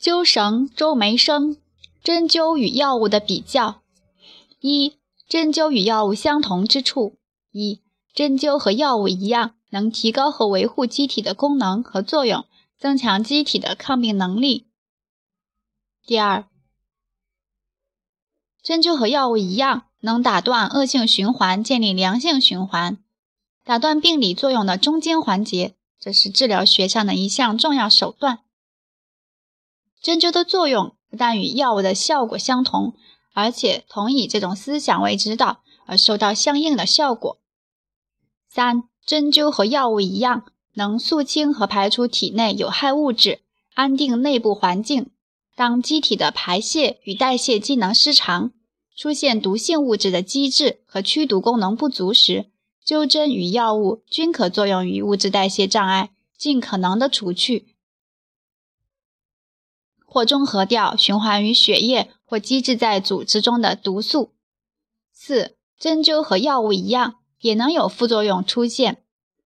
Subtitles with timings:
[0.00, 1.56] 灸绳周梅生，
[2.02, 3.82] 针灸与药物的比较。
[4.60, 7.16] 一、针灸与药物相同之处。
[7.50, 7.82] 一、
[8.14, 12.44] 针灸和药物一样，能提高和维护机体的功能和作用，
[12.78, 14.66] 增强机体的抗病能力。
[16.06, 16.46] 第二，
[18.62, 22.98] 针灸和药物一样，能打断恶性循环，建立良性循环，
[23.64, 28.40] 打断病理作用的中间环节，这是治疗学上的一项重要手段。
[30.02, 32.94] 针灸的作用不但与药物的效果相同，
[33.34, 37.38] 而且同以这种思想为指导而收到相应的效果。
[38.48, 43.40] 三、针灸和药物一样，能肃清和排出体内有害物质，
[43.74, 45.10] 安定内部环境。
[45.54, 48.52] 当机体的排泄与代谢机能失常，
[48.96, 52.50] 出现毒性物质的机制和驱毒功能不足时，
[52.86, 57.69] 灸针与药物均可作用于物质代谢障碍，尽可能的除去。
[60.10, 64.32] 或中和掉循环于血液或积滞在组织中的毒素。
[65.12, 69.04] 四、针灸和药物一样，也能有副作用出现。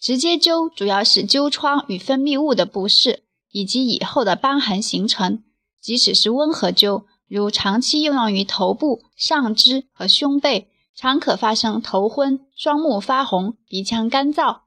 [0.00, 5.38] 直接灸主要是灸疮与分泌物的不适，以及以后的瘢痕形成；
[5.80, 14.63] 即使是温和灸，如长期应用于头部、上肢和胸背，常可发生头昏、双目发红、鼻腔干燥。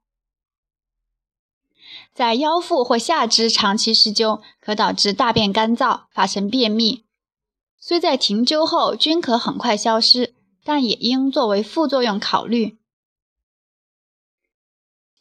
[2.18, 7.04] 在腰腹或下肢长期施灸，可导致大便干燥，发生便秘。
[7.80, 12.80] 虽在停灸后均可很快消失，但也应作为副作用考虑。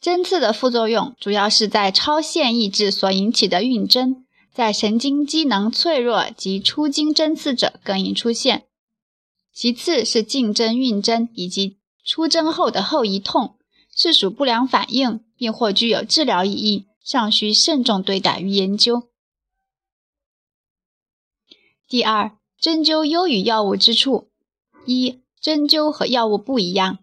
[0.01, 8.65] 针刺的副作用主要是在超限抑制所引起的晕针，在神经机能脆弱及出经针刺者更易出现。
[9.53, 13.56] 其次是进针晕针以及出针后的后遗痛，
[13.97, 16.85] 是属不良反应，并或具有治疗意义。
[17.03, 19.07] 尚需慎重对待与研究。
[21.87, 24.27] 第二，针灸优于药物之处：
[24.85, 26.99] 一、针灸和药物不一样，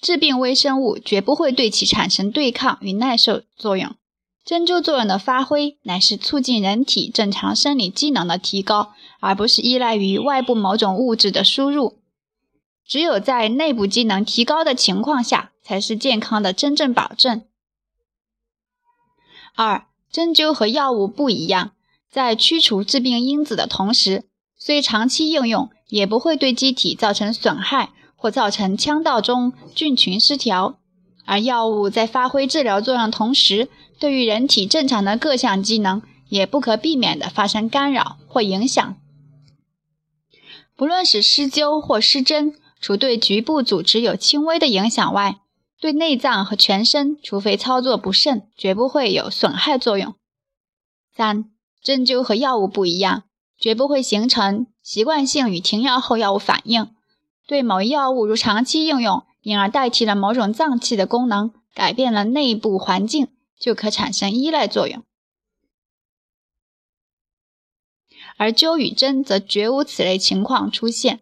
[0.00, 3.96] 致病微生物绝不会对其产生对抗与耐受作用。
[4.44, 11.98] 针灸作用的发挥，乃是促进人体正常生理机能的提高，而不是依赖于外部某种物质的输入。
[12.86, 17.42] 只有在内部机能提高的情况下，才是健康的真正保证。
[19.56, 21.72] 二、针灸和药物不一样，
[22.08, 30.78] 在驱除致病因子的同时，虽长期应用也不会对机体造成损害或造成腔道中菌群失调。
[31.24, 38.96] 而药物在发挥治疗作用同时，对于人体正常的各项机能也不可避免地发生干扰或影响。
[40.76, 45.40] 不论是施灸或施针，除对局部组织有轻微的影响外，
[45.86, 50.16] 对内脏和全身，除非操作不慎，绝不会有损害作用。
[51.14, 51.48] 三、
[51.80, 53.22] 针灸和药物不一样，
[53.56, 56.92] 绝不会形成习惯性与停药后药物反应。
[57.46, 65.04] 对某一药物如长期应用，因而代替了某种脏器的功能，改变了内部环境，就可产生依赖作用。
[68.36, 71.20] 而灸与针则绝无此类情况出现。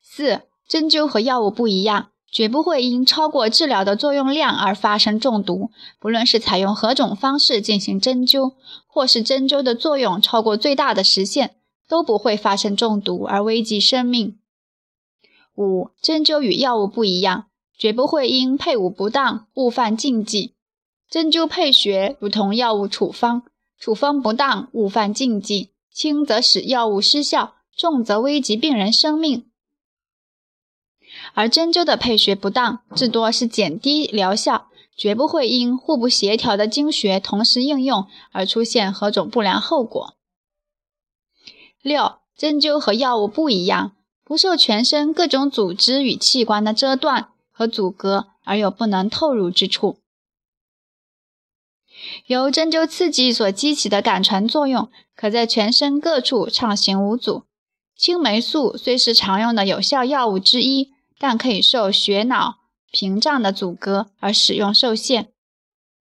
[0.00, 2.12] 四、针灸和药物不一样。
[2.36, 5.70] 绝不会因超过治疗的作用量而发生中毒。
[5.98, 8.52] 不论是采用何种方式进行针灸，
[8.86, 11.54] 或是针灸的作用超过最大的时限，
[11.88, 14.38] 都不会发生中毒而危及生命。
[15.56, 17.46] 五、针灸与药物不一样，
[17.78, 20.56] 绝不会因配伍不当误犯禁忌。
[21.08, 23.44] 针灸配穴如同药物处方，
[23.78, 29.46] 处方不当误犯禁忌，轻则使药物失效，重则危及病人生命。
[31.36, 40.14] 而针灸的配穴不当，至多是减低疗效，绝不会因互不协调的经穴同时应用而出现何种不良后果。
[41.82, 43.92] 六、针灸和药物不一样，
[44.24, 49.98] 不受全身各种组织与器官的遮断和阻隔，而有不能透入之处。
[52.24, 57.42] 由针灸刺激所激起的感传作用，可在全身各处畅行无阻。
[57.94, 60.95] 青霉素虽是常用的有效药物之一。
[61.18, 62.60] 但可以受血脑
[62.90, 65.32] 屏障的阻隔而使用受限，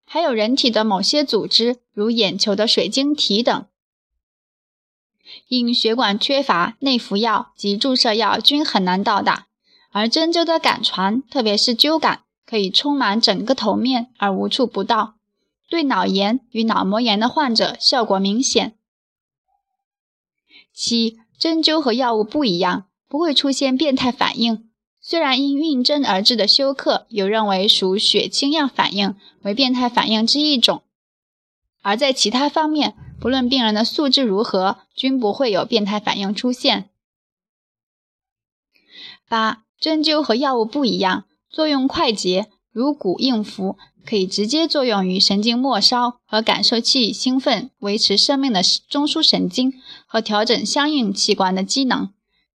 [0.05, 3.65] 还有人体的某些组织，如眼球的水晶体等，
[5.47, 9.47] 因血管缺乏，内服药及注射药均很难到达。
[9.91, 15.15] 而针灸的感传，特别是灸感，可以充满整个头面而无处不到，
[15.69, 18.77] 对脑炎与脑膜炎的患者效果明显。
[20.73, 24.64] 七，针灸和药物不一样，不会出现变态反应。
[25.07, 29.13] 虽然因晕针而致的休克，有认为属血清样反应，
[29.43, 30.79] 为变态反应之一种；
[31.83, 36.89] 而在其他方面，不论病人的素质如何，均不会有变态反应出现。
[39.29, 49.71] 八、针灸和药物不一样，作用快捷，如骨应符，可以直接作用于神经末梢和感受器兴奋、维持生命的中枢神经
[50.07, 52.09] 和调整相应器官的机能。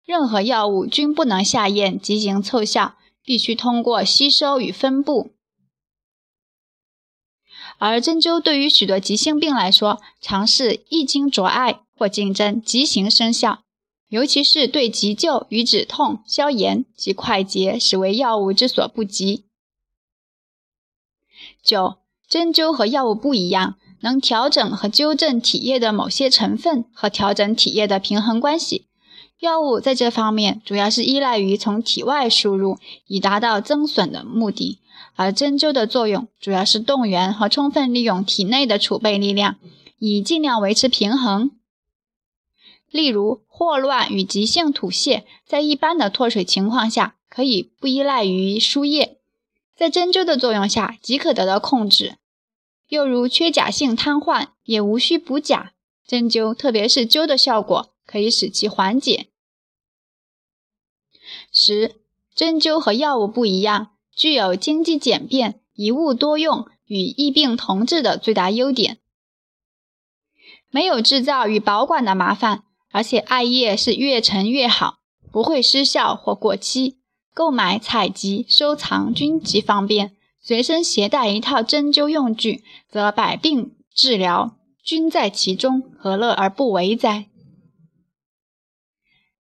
[0.10, 5.34] 任何药物均不能下咽即行凑效，必须通过吸收与分布。
[7.78, 13.62] 而针灸对于许多急性病来说，尝试一经着艾或进针即行生效，
[14.08, 19.46] 尤其是对急救与止痛、消炎及快捷，实为药物之所不及。
[21.62, 28.89] 九、针灸和药物不一样，能调整和纠正体液的某些成分和调整体液的平衡关系。
[29.40, 32.78] 药物在这方面主要是依赖于从体外输入，
[33.08, 34.80] 以达到增损的目的。
[35.16, 39.58] 而针灸的作用主要是动员和充分利用体内的储备力量，
[39.98, 41.52] 以尽量维持平衡。
[42.90, 49.20] 例如，霍乱与急性吐泻，在一般的脱水情况下，可以不依赖于输液，
[49.78, 52.18] 在针灸的作用下即可得到控制。
[52.90, 55.72] 又如缺钾性瘫痪，也无需补钾，
[56.06, 59.28] 针灸特别是灸的效果可以使其缓解。
[61.62, 61.98] 十，
[62.34, 63.92] 针灸和药物不一样。
[64.16, 69.00] 具有经济简便、一物多用与疫病同治的最大优点，
[70.70, 75.00] 没有制造与保管的麻烦，而且艾叶是越陈越好，
[75.34, 76.98] 不会失效或过期。
[77.34, 87.28] 购买、采集、收藏均极方便，随身携带一套针灸用具，则百病治疗均在其中，何乐而不为哉？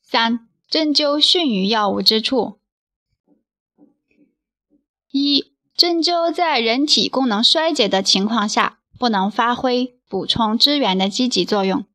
[0.01, 2.59] 三、针灸逊于药物之处。
[5.11, 11.85] 一、针灸在人体功能衰竭的情况下，不能发挥补充支援的积极作用。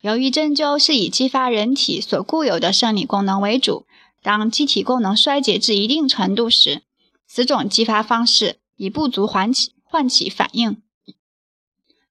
[0.00, 3.84] 由于针灸是以激发人体所固有的生理功能为主，
[4.22, 6.84] 当机体功能衰竭至一定程度时，
[7.26, 10.80] 此种激发方式已不足唤起唤起反应。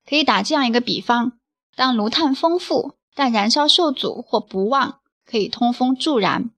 [0.07, 1.39] 可以打这样一个比方：
[1.75, 6.51] 当炉炭丰富，但燃烧受阻或不旺，可以通风助燃，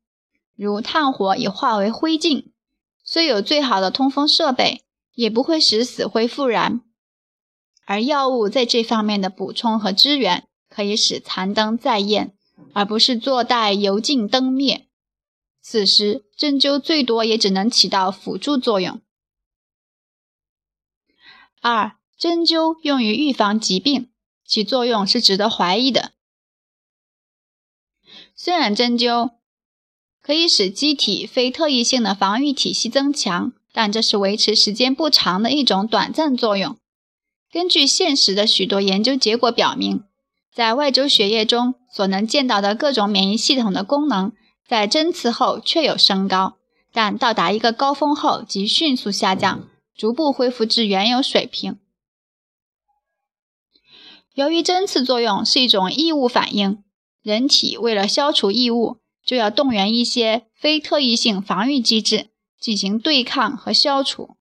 [0.56, 2.46] 如炭火已化为灰烬。
[3.04, 4.84] 虽有最好的通风设备，
[5.14, 6.82] 也不会使死灰复燃。
[7.86, 12.36] 而药物在这方面的补充和支援，可以使残灯再现，
[12.74, 14.88] 而不是坐待油尽灯灭。
[15.62, 19.00] 此时针灸最多也只能起到辅助作用。
[21.62, 24.12] 二、针灸用于预防疾病，
[24.46, 26.12] 其作用是值得怀疑的。
[28.40, 29.32] 虽然针灸，
[30.22, 36.78] 可以使机体非特异性的防御体系增强，但这是维持时间不长的一种短暂作用。
[37.52, 40.04] 根据现实的许多研究结果表明，
[40.54, 44.32] 在外周血液中所能见到的各种免疫系统的功能，
[44.68, 46.58] 在针刺后确有升高，
[46.94, 51.80] 但到达一个高峰后即迅速下降，逐步恢复至原有水平。
[54.36, 56.84] 由于针刺作用是一种异物反应，
[57.28, 59.00] 人体为了消除异物。
[59.26, 64.38] 就要动员一些非特异性防御机制进行对抗和消除。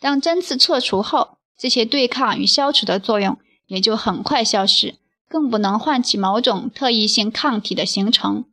[0.00, 4.96] 当针刺撤除后，这些对抗与消除的作用也就很快消失，
[5.28, 8.44] 更不能唤起某种特异性抗体的形成。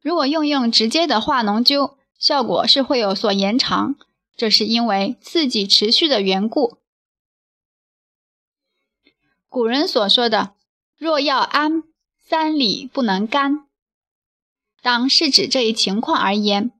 [0.00, 3.96] 如果用用直接的化脓灸，效果是会有所延长，
[4.36, 6.78] 这是因为刺激持续的缘故。
[9.48, 10.54] 古人所说的
[10.96, 11.82] “若要安，
[12.24, 13.66] 三里不能干”。
[14.82, 16.72] 当是指这一情况而言，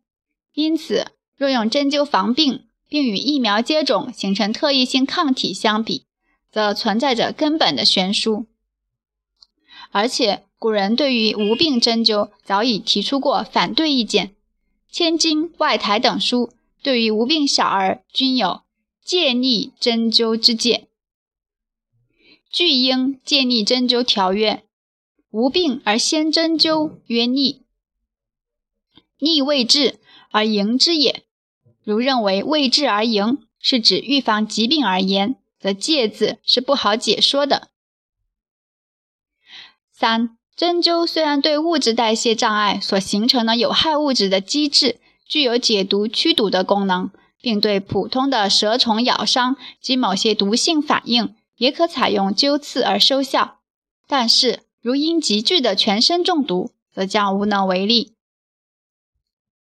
[0.52, 6.06] 因此若用针灸防病，并与疫苗接种形成特异性抗体相比，
[6.50, 8.46] 则存在着根本的悬殊。
[9.90, 14.28] 而且古人对于无病针灸早已提出过反对意见，
[14.90, 18.62] 《千金》《外台》等书对于无病小儿均有
[19.04, 20.88] 戒逆针灸之戒。
[22.50, 24.64] 巨婴戒逆针灸条曰：
[25.34, 27.64] 无病而先针灸，曰逆。
[29.18, 29.98] 逆未治
[30.30, 31.24] 而迎之也。
[31.82, 37.70] 如认为未治而迎是指预防疾病而言，则戒字是不好解说的。
[39.90, 47.10] 三、针灸虽然对物质代谢障碍所形成的有害物质的机制具有解毒驱毒的功能，
[47.40, 53.58] 并对普通的蛇虫咬伤及某些毒性反应也可采用灸刺而收效，
[54.06, 58.12] 但是如因急剧的全身中毒，则将无能为力。